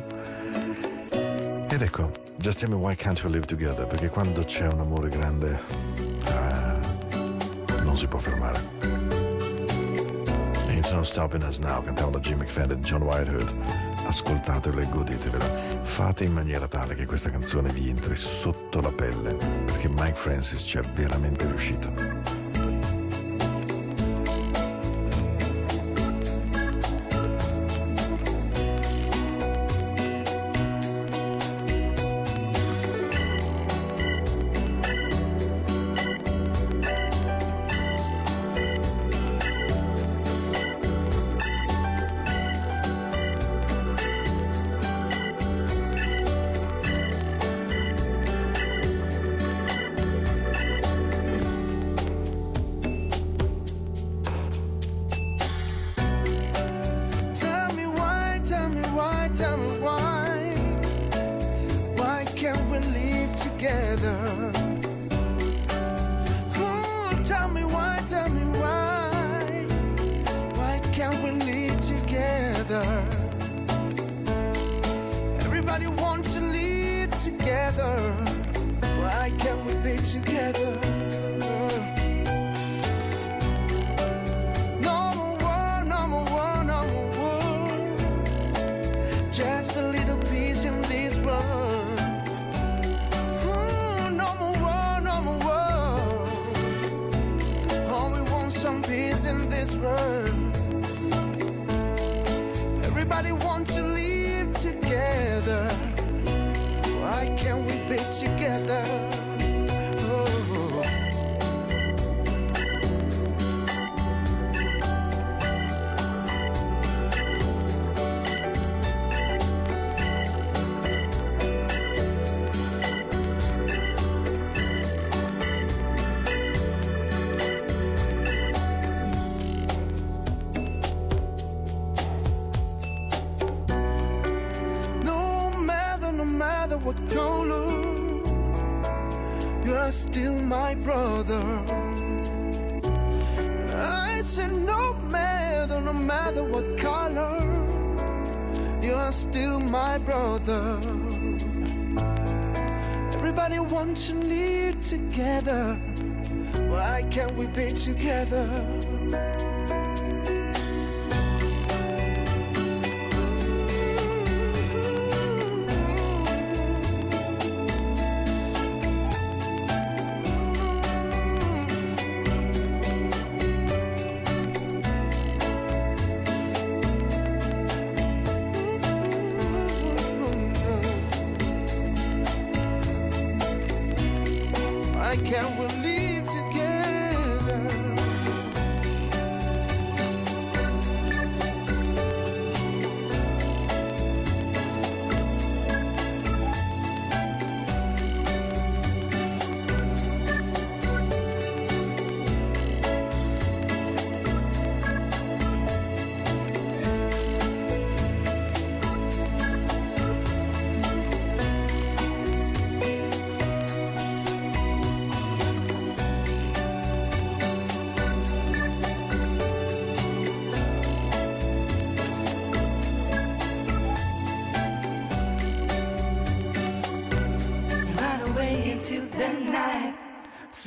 Ed 1.69 1.81
ecco, 1.81 2.11
Just 2.37 2.59
Tell 2.59 2.69
Me 2.69 2.75
Why 2.75 2.95
Can't 2.95 3.23
We 3.23 3.29
Live 3.29 3.45
Together? 3.45 3.85
Perché 3.85 4.09
quando 4.09 4.43
c'è 4.43 4.67
un 4.67 4.79
amore 4.79 5.09
grande, 5.09 5.59
ah, 6.25 6.79
non 7.83 7.95
si 7.95 8.07
può 8.07 8.17
fermare. 8.17 8.78
It's 10.89 10.97
Not 10.97 11.05
Stopping 11.05 11.43
Us 11.43 11.59
Now, 11.59 11.83
cantavano 11.83 12.17
da 12.17 12.19
Jim 12.19 12.39
McFadden 12.39 12.79
e 12.79 12.81
John 12.81 13.03
Whitehead. 13.03 13.47
Ascoltatevela 14.07 14.81
e 14.81 14.89
godetevela. 14.89 15.45
Fate 15.81 16.23
in 16.23 16.33
maniera 16.33 16.67
tale 16.67 16.95
che 16.95 17.05
questa 17.05 17.29
canzone 17.29 17.71
vi 17.71 17.89
entri 17.89 18.15
sotto 18.15 18.81
la 18.81 18.91
pelle, 18.91 19.35
perché 19.65 19.87
Mike 19.87 20.15
Francis 20.15 20.63
ci 20.63 20.79
è 20.79 20.81
veramente 20.81 21.45
riuscito. 21.45 22.38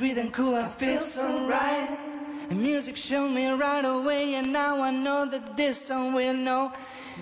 Sweet 0.03 0.19
and 0.19 0.33
cool, 0.33 0.57
I 0.57 0.67
feel 0.67 0.99
so 0.99 1.47
right. 1.47 1.97
And 2.51 2.61
music 2.61 2.97
showed 2.97 3.31
me 3.31 3.49
right 3.53 3.85
away, 3.85 4.35
and 4.35 4.53
now 4.53 4.83
I 4.83 4.91
know 4.91 5.27
that 5.27 5.57
this 5.57 5.81
song 5.87 6.13
will 6.13 6.35
know. 6.35 6.73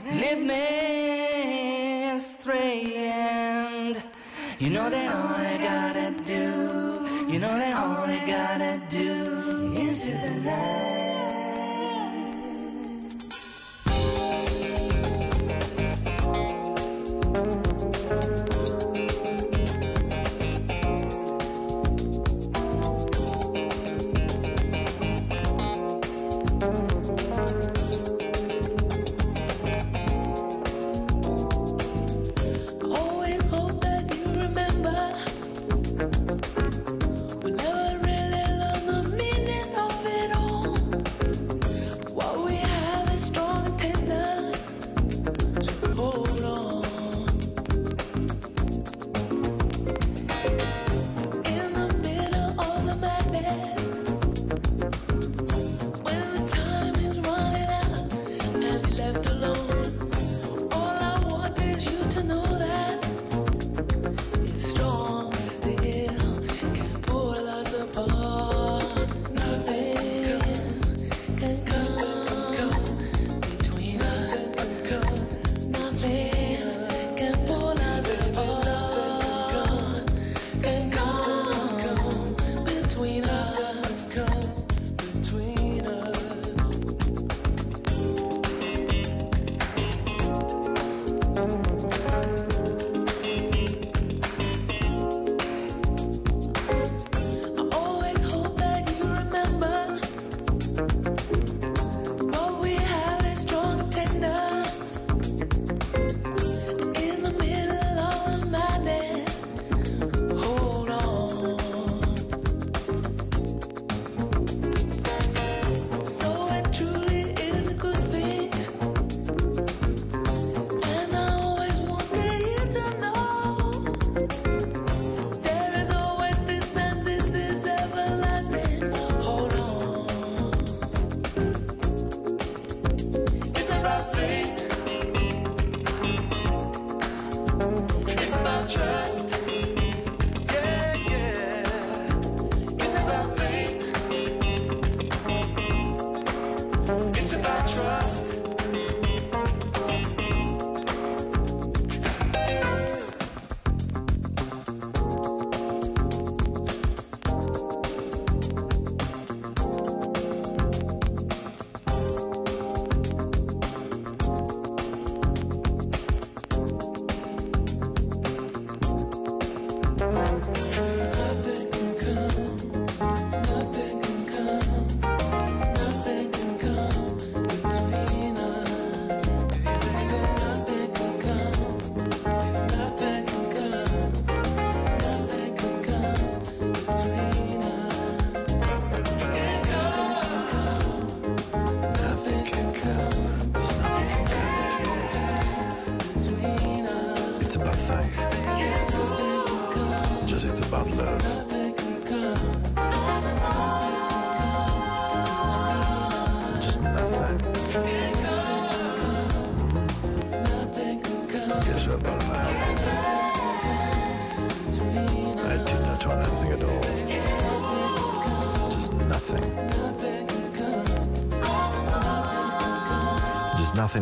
Lead 0.07 0.39
me 0.39 2.09
astray, 2.09 2.95
and 2.97 4.03
you 4.59 4.71
know 4.71 4.89
that 4.89 5.15
all 5.15 5.37
I 5.37 5.59
gotta 5.59 6.25
do, 6.25 7.31
you 7.31 7.39
know 7.39 7.55
that 7.63 7.77
all 7.77 8.07
I 8.07 8.25
gotta 8.27 8.81
do 8.89 9.75
into 9.77 10.07
the 10.07 10.41
night. 10.41 11.00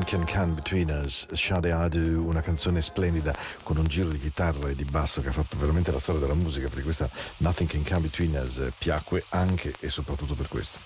Can 0.08 0.24
Come 0.24 0.54
Between 0.54 0.88
Us, 0.88 1.26
Shade 1.34 1.70
Adu, 1.70 2.26
una 2.26 2.40
canzone 2.40 2.80
splendida 2.80 3.36
con 3.62 3.76
un 3.76 3.86
giro 3.86 4.08
di 4.08 4.18
chitarra 4.18 4.70
e 4.70 4.74
di 4.74 4.84
basso 4.84 5.20
che 5.20 5.28
ha 5.28 5.32
fatto 5.32 5.58
veramente 5.58 5.92
la 5.92 5.98
storia 5.98 6.18
della 6.18 6.32
musica, 6.32 6.68
perché 6.68 6.82
questa 6.82 7.10
Nothing 7.36 7.68
Can 7.68 7.84
Come 7.84 8.00
Between 8.00 8.34
Us 8.42 8.72
piacque 8.78 9.22
anche 9.28 9.74
e 9.80 9.90
soprattutto 9.90 10.32
per 10.32 10.48
questo. 10.48 10.78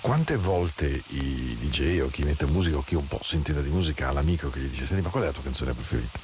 Quante 0.00 0.36
volte 0.36 0.86
i 0.86 1.54
DJ 1.60 2.00
o 2.00 2.08
chi 2.08 2.22
mette 2.22 2.46
musica 2.46 2.78
o 2.78 2.82
chi 2.82 2.94
un 2.94 3.06
po' 3.06 3.20
si 3.22 3.36
intende 3.36 3.62
di 3.62 3.68
musica 3.68 4.08
ha 4.08 4.12
l'amico 4.12 4.48
che 4.48 4.60
gli 4.60 4.68
dice 4.68 4.86
senti 4.86 5.02
ma 5.02 5.10
qual 5.10 5.24
è 5.24 5.26
la 5.26 5.32
tua 5.32 5.42
canzone 5.42 5.74
preferita? 5.74 6.18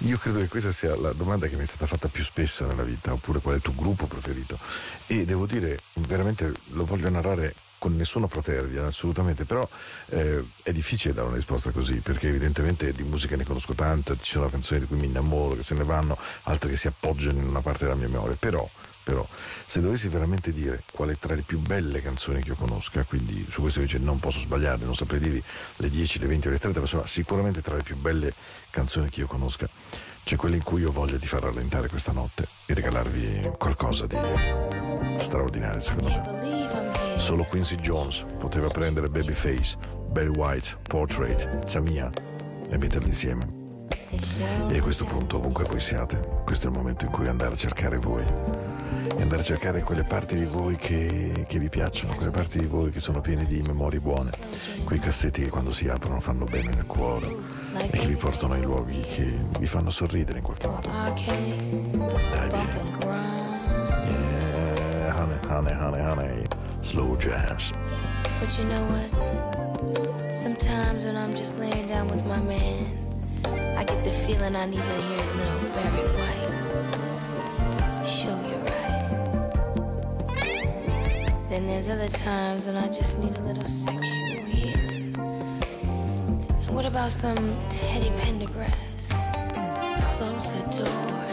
Io 0.00 0.18
credo 0.18 0.40
che 0.40 0.48
questa 0.48 0.72
sia 0.72 0.94
la 0.96 1.14
domanda 1.14 1.46
che 1.46 1.56
mi 1.56 1.62
è 1.62 1.66
stata 1.66 1.86
fatta 1.86 2.08
più 2.08 2.22
spesso 2.22 2.66
nella 2.66 2.82
vita, 2.82 3.14
oppure 3.14 3.38
qual 3.38 3.54
è 3.54 3.56
il 3.56 3.62
tuo 3.62 3.72
gruppo 3.74 4.04
preferito? 4.04 4.58
E 5.06 5.24
devo 5.24 5.46
dire, 5.46 5.80
veramente 5.94 6.52
lo 6.72 6.84
voglio 6.84 7.08
narrare 7.08 7.54
con 7.84 7.96
nessuna 7.96 8.28
protervia, 8.28 8.86
assolutamente, 8.86 9.44
però 9.44 9.68
eh, 10.08 10.42
è 10.62 10.72
difficile 10.72 11.12
dare 11.12 11.26
una 11.26 11.36
risposta 11.36 11.70
così, 11.70 11.96
perché 11.96 12.28
evidentemente 12.28 12.90
di 12.94 13.02
musica 13.02 13.36
ne 13.36 13.44
conosco 13.44 13.74
tanta, 13.74 14.16
ci 14.16 14.32
sono 14.32 14.48
canzoni 14.48 14.80
di 14.80 14.86
cui 14.86 14.96
mi 14.96 15.04
innamoro, 15.04 15.56
che 15.56 15.62
se 15.62 15.74
ne 15.74 15.84
vanno, 15.84 16.16
altre 16.44 16.70
che 16.70 16.78
si 16.78 16.86
appoggiano 16.86 17.40
in 17.40 17.46
una 17.46 17.60
parte 17.60 17.84
della 17.84 17.94
mia 17.94 18.08
memoria, 18.08 18.36
però, 18.38 18.66
però 19.02 19.26
se 19.66 19.82
dovessi 19.82 20.08
veramente 20.08 20.50
dire 20.50 20.82
qual 20.92 21.10
è 21.10 21.18
tra 21.18 21.34
le 21.34 21.42
più 21.42 21.58
belle 21.58 22.00
canzoni 22.00 22.40
che 22.40 22.48
io 22.48 22.54
conosca, 22.54 23.02
quindi 23.02 23.44
su 23.50 23.60
questo 23.60 23.80
dice 23.80 23.98
non 23.98 24.18
posso 24.18 24.38
sbagliare, 24.38 24.82
non 24.86 24.96
saprei 24.96 25.20
dirvi 25.20 25.42
le 25.76 25.90
10, 25.90 26.20
le 26.20 26.26
20 26.26 26.46
o 26.46 26.50
le 26.52 26.58
30, 26.58 26.78
ma 26.78 26.84
insomma 26.86 27.06
sicuramente 27.06 27.60
tra 27.60 27.76
le 27.76 27.82
più 27.82 27.96
belle 27.96 28.32
canzoni 28.70 29.10
che 29.10 29.20
io 29.20 29.26
conosca 29.26 29.68
c'è 30.24 30.36
quella 30.36 30.56
in 30.56 30.62
cui 30.62 30.80
io 30.80 30.90
voglia 30.90 31.18
di 31.18 31.26
far 31.26 31.42
rallentare 31.42 31.88
questa 31.88 32.12
notte 32.12 32.48
e 32.64 32.72
regalarvi 32.72 33.50
qualcosa 33.58 34.06
di 34.06 34.16
straordinario 35.18 35.80
secondo 35.82 36.08
me. 36.08 36.43
Solo 37.16 37.44
Quincy 37.44 37.76
Jones 37.76 38.24
poteva 38.38 38.68
prendere 38.68 39.08
Babyface, 39.08 39.76
Barry 40.10 40.28
White, 40.28 40.76
Portrait, 40.82 41.64
Samia 41.64 42.10
e 42.68 42.76
metterli 42.78 43.08
insieme. 43.08 43.62
E 44.68 44.78
a 44.78 44.82
questo 44.82 45.04
punto, 45.04 45.38
ovunque 45.38 45.64
voi 45.64 45.80
siate, 45.80 46.42
questo 46.44 46.66
è 46.66 46.70
il 46.70 46.76
momento 46.76 47.04
in 47.04 47.10
cui 47.10 47.26
andare 47.26 47.54
a 47.54 47.56
cercare 47.56 47.96
voi. 47.96 48.24
E 49.16 49.22
andare 49.22 49.40
a 49.40 49.44
cercare 49.44 49.82
quelle 49.82 50.04
parti 50.04 50.36
di 50.36 50.44
voi 50.44 50.76
che, 50.76 51.44
che 51.48 51.58
vi 51.58 51.68
piacciono, 51.68 52.14
quelle 52.14 52.30
parti 52.30 52.58
di 52.58 52.66
voi 52.66 52.90
che 52.90 53.00
sono 53.00 53.20
piene 53.20 53.44
di 53.44 53.62
memorie 53.62 54.00
buone, 54.00 54.30
quei 54.84 54.98
cassetti 54.98 55.42
che 55.42 55.48
quando 55.48 55.72
si 55.72 55.88
aprono 55.88 56.20
fanno 56.20 56.44
bene 56.44 56.70
nel 56.74 56.86
cuore 56.86 57.34
e 57.76 57.98
che 57.98 58.06
vi 58.06 58.16
portano 58.16 58.54
in 58.54 58.62
luoghi 58.62 59.00
che 59.00 59.34
vi 59.58 59.66
fanno 59.66 59.90
sorridere 59.90 60.38
in 60.38 60.44
qualche 60.44 60.66
modo. 60.66 60.88
Dai, 60.88 61.12
vieni. 62.48 62.92
Yeah, 64.06 65.14
honey, 65.16 65.38
honey, 65.48 65.72
honey, 65.72 66.00
honey. 66.00 66.53
Slow 66.84 67.16
jazz. 67.16 67.72
But 68.38 68.58
you 68.58 68.64
know 68.64 68.84
what? 68.92 69.08
Sometimes 70.30 71.06
when 71.06 71.16
I'm 71.16 71.34
just 71.34 71.58
laying 71.58 71.86
down 71.86 72.08
with 72.08 72.26
my 72.26 72.38
man, 72.40 72.86
I 73.78 73.84
get 73.84 74.04
the 74.04 74.10
feeling 74.10 74.54
I 74.54 74.66
need 74.66 74.84
to 74.84 75.00
hear 75.00 75.24
little 75.34 75.70
Barry 75.70 76.06
White. 76.18 76.50
Sure, 78.06 78.38
you're 78.48 78.58
right. 78.58 79.08
Then 81.48 81.66
there's 81.66 81.88
other 81.88 82.08
times 82.08 82.66
when 82.66 82.76
I 82.76 82.88
just 82.88 83.18
need 83.18 83.34
a 83.38 83.40
little 83.40 83.66
sexual 83.66 84.44
healing. 84.44 85.16
And 85.16 86.70
what 86.70 86.84
about 86.84 87.10
some 87.10 87.56
Teddy 87.70 88.10
Pendergrass? 88.20 89.08
Close 90.18 90.52
the 90.52 90.84
door 90.84 91.23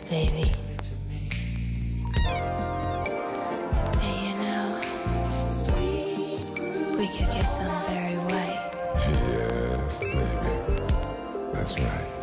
Baby. 0.00 0.52
And 4.02 4.16
you 4.22 4.34
know, 4.42 4.80
we 6.98 7.06
could 7.06 7.28
get 7.32 7.44
some 7.44 7.70
very 7.86 8.16
white. 8.18 8.60
Yes, 9.30 10.00
baby. 10.00 10.52
That's 11.52 11.78
right. 11.78 12.13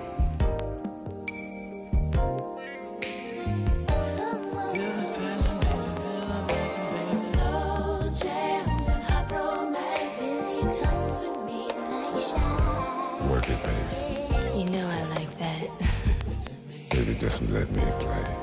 Let 17.50 17.70
me 17.72 17.82
play. 18.00 18.41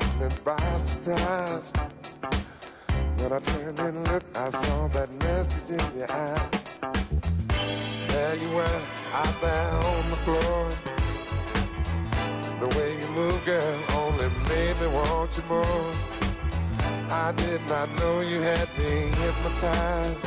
Took 0.00 0.20
me 0.20 0.28
by 0.44 0.78
surprise. 0.78 1.72
When 3.18 3.32
I 3.32 3.38
turned 3.40 3.78
and 3.78 4.08
looked, 4.08 4.36
I 4.36 4.50
saw 4.50 4.88
that 4.88 5.10
message 5.22 5.70
in 5.70 5.98
your 5.98 6.10
eye. 6.10 6.48
There 8.08 8.36
you 8.36 8.48
were, 8.56 8.80
out 9.12 9.36
there 9.40 9.70
on 9.92 10.10
the 10.12 10.20
floor. 10.24 10.62
The 12.62 12.68
way 12.76 12.90
you 13.00 13.08
move, 13.20 13.44
girl, 13.44 13.78
only 14.00 14.28
made 14.48 14.76
me 14.80 14.88
want 14.88 15.30
you 15.36 15.44
more. 15.48 15.92
I 17.10 17.32
did 17.36 17.60
not 17.68 17.88
know 17.98 18.20
you 18.20 18.40
had 18.40 18.68
me 18.78 18.94
hypnotized 19.22 20.26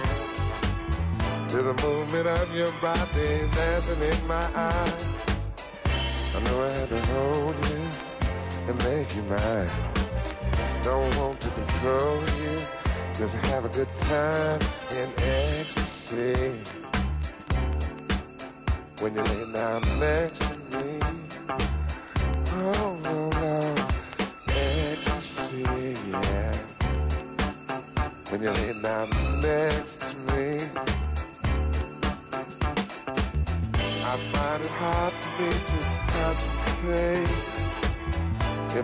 to 1.50 1.58
the 1.70 1.76
movement 1.86 2.28
of 2.28 2.56
your 2.56 2.72
body 2.74 3.32
dancing 3.52 4.02
in 4.02 4.28
my 4.28 4.48
eyes. 4.56 5.06
I 6.36 6.40
know 6.46 6.64
I 6.64 6.72
had 6.72 6.90
to 6.90 7.00
hold 7.12 7.56
you 7.70 7.77
and 8.68 8.78
make 8.84 9.16
you 9.16 9.24
mine. 9.24 9.70
Don't 10.84 11.18
want 11.18 11.40
to 11.42 11.50
control 11.50 12.20
you, 12.42 12.60
just 13.16 13.36
have 13.36 13.66
a 13.66 13.70
good 13.70 13.90
time 14.00 14.62
in 14.92 15.10
ecstasy. 15.18 16.54
When 19.00 19.14
you 19.16 19.22
lay 19.22 19.54
down 19.54 19.82
next 20.00 20.40
to 20.40 20.56
me, 20.78 21.00
oh, 22.52 23.00
oh, 23.06 23.32
oh, 23.34 23.88
ecstasy, 24.50 25.64
yeah 26.12 26.58
when 28.30 28.44
you 28.44 28.52
lay 28.52 28.82
down 28.82 29.10
next 29.42 30.02
to 30.02 30.16
me. 30.34 30.60
I 34.04 34.18
find 34.32 34.64
it 34.64 34.70
hard 34.70 35.14
for 35.14 35.42
me 35.42 35.50
to 35.70 35.80
concentrate. 36.14 37.47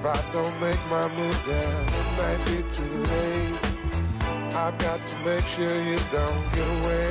If 0.05 0.09
I 0.09 0.33
don't 0.33 0.59
make 0.59 0.85
my 0.89 1.07
move, 1.15 1.45
then 1.47 1.87
it 1.87 2.07
might 2.19 2.41
be 2.43 2.57
too 2.75 2.91
late. 3.13 3.55
I've 4.53 4.77
got 4.77 4.99
to 4.99 5.15
make 5.23 5.45
sure 5.47 5.81
you 5.81 5.97
don't 6.11 6.43
get 6.51 6.67
away. 6.77 7.09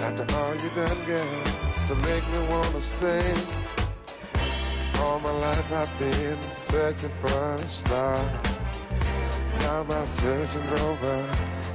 After 0.00 0.24
all 0.34 0.54
you've 0.54 0.74
done, 0.74 1.04
girl, 1.04 1.42
to 1.88 1.94
make 1.94 2.24
me 2.32 2.40
wanna 2.48 2.80
stay. 2.80 3.34
All 5.00 5.20
my 5.20 5.30
life 5.30 5.72
I've 5.74 5.98
been 5.98 6.40
searching 6.40 7.12
for 7.20 7.36
a 7.36 7.58
star. 7.68 8.18
Now 9.60 9.82
my 9.82 10.06
searching's 10.06 10.72
over, 10.72 11.24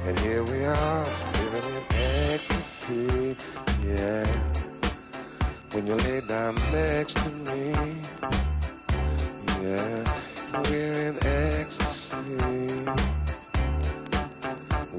and 0.06 0.18
here 0.18 0.42
we 0.42 0.64
are, 0.64 1.06
living 1.38 1.76
in 1.76 1.84
ecstasy, 2.32 3.36
yeah. 3.86 4.26
When 5.70 5.86
you 5.86 5.94
lay 5.94 6.20
down 6.22 6.56
next 6.72 7.16
to 7.18 7.30
me, 7.30 7.74
we're 9.64 11.08
in 11.08 11.16
ecstasy. 11.26 12.16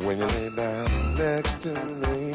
When 0.03 0.17
you 0.17 0.25
lay 0.25 0.49
down 0.55 1.15
next 1.15 1.61
to 1.61 1.73
me, 2.01 2.33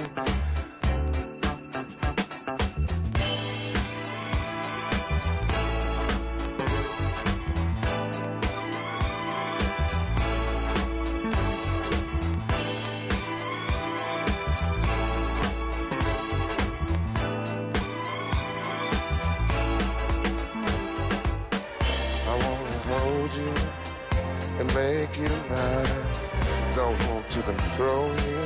and 25.11 25.23
make 25.23 25.31
you 25.31 25.37
mine. 25.49 26.75
Don't 26.75 27.09
want 27.09 27.31
to 27.31 27.43
control 27.43 28.09
you, 28.09 28.41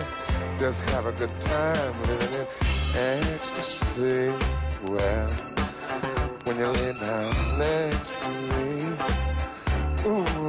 just 0.59 0.81
have 0.91 1.07
a 1.07 1.13
good 1.13 1.41
time 1.41 2.03
living 2.03 2.35
in 2.35 2.47
ecstasy. 2.95 4.33
Well, 4.87 5.31
when 6.45 6.59
you 6.59 6.67
lay 6.67 6.93
down 6.93 7.59
next 7.59 8.15
to 8.21 8.29
me, 8.29 8.93
ooh, 10.07 10.44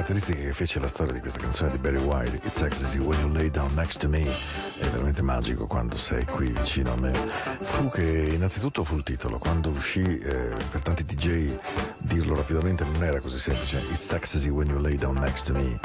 caratteristica 0.00 0.40
che 0.40 0.52
fece 0.54 0.80
la 0.80 0.88
storia 0.88 1.12
di 1.12 1.20
questa 1.20 1.40
canzone 1.40 1.70
di 1.70 1.76
Barry 1.76 1.98
White, 1.98 2.46
It's 2.46 2.62
Ecstasy 2.62 2.96
When 2.96 3.20
You 3.20 3.30
Lay 3.30 3.50
Down 3.50 3.74
Next 3.74 3.98
to 4.00 4.08
Me, 4.08 4.22
è 4.22 4.86
veramente 4.86 5.20
magico 5.20 5.66
quando 5.66 5.98
sei 5.98 6.24
qui 6.24 6.46
vicino 6.46 6.94
a 6.94 6.96
me, 6.96 7.12
fu 7.60 7.90
che 7.90 8.30
innanzitutto 8.32 8.82
fu 8.82 8.96
il 8.96 9.02
titolo, 9.02 9.36
quando 9.36 9.68
uscì 9.68 10.00
eh, 10.00 10.54
per 10.70 10.80
tanti 10.82 11.04
DJ 11.04 11.54
dirlo 11.98 12.34
rapidamente 12.34 12.82
non 12.84 13.04
era 13.04 13.20
così 13.20 13.38
semplice, 13.38 13.82
It's 13.90 14.10
Ecstasy 14.10 14.48
When 14.48 14.68
You 14.68 14.80
Lay 14.80 14.96
Down 14.96 15.16
Next 15.16 15.44
to 15.46 15.52
Me, 15.52 15.78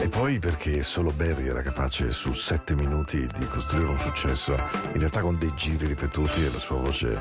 e 0.00 0.08
poi 0.08 0.38
perché 0.38 0.82
solo 0.82 1.10
Barry 1.10 1.46
era 1.46 1.60
capace 1.60 2.10
su 2.12 2.32
sette 2.32 2.74
minuti 2.74 3.26
di 3.38 3.46
costruire 3.48 3.90
un 3.90 3.98
successo, 3.98 4.52
in 4.92 4.98
realtà 4.98 5.20
con 5.20 5.36
dei 5.38 5.52
giri 5.54 5.86
ripetuti 5.86 6.42
e 6.42 6.50
la 6.50 6.58
sua 6.58 6.76
voce... 6.76 7.20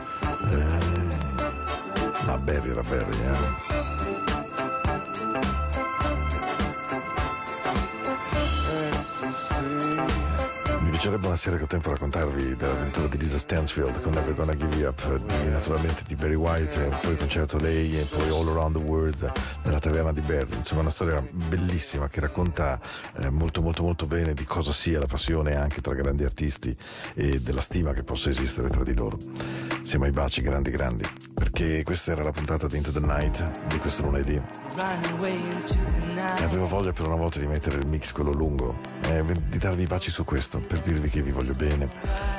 eh, 0.49 1.39
ma 2.23 2.37
Barry 2.37 2.69
era 2.69 2.83
Barry, 2.83 3.17
eh. 3.19 3.70
Piacerebbe 11.01 11.25
una 11.25 11.35
sera 11.35 11.57
che 11.57 11.63
ho 11.63 11.67
tempo 11.67 11.89
a 11.89 11.93
raccontarvi 11.93 12.55
dell'avventura 12.55 13.07
di 13.07 13.17
Lisa 13.17 13.39
Stansfield 13.39 14.01
con 14.01 14.11
Never 14.11 14.35
Gonna 14.35 14.55
Give 14.55 14.75
You 14.75 14.89
Up, 14.89 15.17
di, 15.17 15.49
naturalmente 15.49 16.03
di 16.05 16.13
Barry 16.13 16.35
White, 16.35 16.77
poi 17.01 17.13
il 17.13 17.17
concerto 17.17 17.57
lei 17.57 17.99
e 17.99 18.03
poi 18.03 18.29
All 18.29 18.47
Around 18.47 18.77
the 18.77 18.83
World 18.83 19.31
nella 19.63 19.79
taverna 19.79 20.13
di 20.13 20.21
Barry. 20.21 20.55
Insomma, 20.55 20.81
una 20.81 20.91
storia 20.91 21.19
bellissima 21.31 22.07
che 22.07 22.19
racconta 22.19 22.79
eh, 23.15 23.31
molto 23.31 23.63
molto 23.63 23.81
molto 23.81 24.05
bene 24.05 24.35
di 24.35 24.43
cosa 24.43 24.71
sia 24.71 24.99
la 24.99 25.07
passione 25.07 25.55
anche 25.55 25.81
tra 25.81 25.95
grandi 25.95 26.23
artisti 26.23 26.77
e 27.15 27.39
della 27.39 27.61
stima 27.61 27.93
che 27.93 28.03
possa 28.03 28.29
esistere 28.29 28.69
tra 28.69 28.83
di 28.83 28.93
loro. 28.93 29.17
Siamo 29.81 30.05
ai 30.05 30.11
baci 30.11 30.43
grandi 30.43 30.69
grandi, 30.69 31.03
perché 31.51 31.83
questa 31.83 32.13
era 32.13 32.23
la 32.23 32.31
puntata 32.31 32.65
di 32.65 32.77
Into 32.77 32.91
the 32.91 33.01
Night 33.01 33.67
di 33.67 33.77
questo 33.77 34.03
lunedì. 34.03 34.35
E 34.35 36.43
avevo 36.43 36.65
voglia 36.65 36.93
per 36.93 37.05
una 37.05 37.17
volta 37.17 37.39
di 37.39 37.47
mettere 37.47 37.77
il 37.77 37.87
mix 37.87 38.13
quello 38.13 38.31
lungo, 38.31 38.79
eh, 39.03 39.23
di 39.23 39.57
darvi 39.57 39.83
i 39.83 39.85
baci 39.85 40.11
su 40.11 40.23
questo, 40.23 40.59
per 40.59 40.79
dirvi 40.79 41.09
che 41.09 41.21
vi 41.21 41.31
voglio 41.31 41.53
bene, 41.53 41.89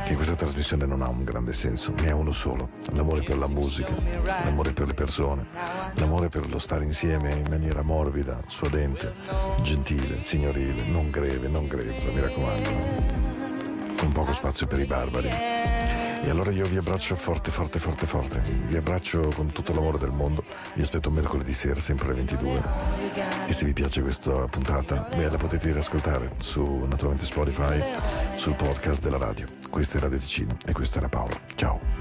che 0.07 0.15
questa 0.15 0.35
trasmissione 0.35 0.87
non 0.87 1.03
ha 1.03 1.09
un 1.09 1.25
grande 1.25 1.53
senso, 1.53 1.93
ne 2.01 2.11
ha 2.11 2.17
uno 2.17 2.33
solo, 2.33 2.71
l'amore 2.93 3.23
per 3.23 3.37
la 3.37 3.49
musica, 3.49 3.95
l'amore 4.45 4.73
per 4.73 4.87
le 4.87 4.95
persone, 4.95 5.45
l'amore 5.95 6.29
per 6.29 6.49
lo 6.49 6.59
stare 6.59 6.85
insieme 6.85 7.33
in 7.33 7.47
maniera 7.49 7.83
morbida, 7.83 8.43
suadente, 8.47 9.13
gentile, 9.63 10.21
signorile, 10.21 10.87
non 10.87 11.11
greve, 11.11 11.49
non 11.49 11.67
grezza, 11.67 12.11
mi 12.11 12.21
raccomando, 12.21 12.71
con 13.97 14.11
poco 14.13 14.33
spazio 14.33 14.67
per 14.67 14.81
i 14.81 14.87
barbari. 14.87 15.71
E 16.25 16.31
allora 16.31 16.53
io 16.53 16.67
vi 16.67 16.77
abbraccio 16.77 17.17
forte, 17.17 17.51
forte, 17.51 17.79
forte, 17.79 18.07
forte. 18.07 18.41
Vi 18.67 18.77
abbraccio 18.77 19.33
con 19.35 19.51
tutto 19.51 19.75
l'amore 19.75 19.99
del 19.99 20.11
mondo. 20.11 20.45
Vi 20.75 20.83
aspetto 20.83 21.11
mercoledì 21.11 21.53
sera, 21.53 21.81
sempre 21.81 22.07
alle 22.07 22.17
22. 22.17 22.63
E 23.49 23.53
se 23.53 23.65
vi 23.65 23.73
piace 23.73 24.03
questa 24.03 24.47
puntata, 24.47 25.09
beh, 25.17 25.31
la 25.31 25.37
potete 25.37 25.73
riascoltare 25.73 26.31
su 26.39 26.87
naturalmente 26.89 27.27
Spotify, 27.27 27.83
sul 28.37 28.55
podcast 28.55 29.03
della 29.03 29.19
radio. 29.19 29.47
Questo 29.69 29.97
è 29.97 30.01
Radio 30.01 30.19
Ticino 30.19 30.57
e 30.65 30.73
questo 30.73 30.99
era 30.99 31.09
Paolo. 31.09 31.39
Ciao. 31.57 31.92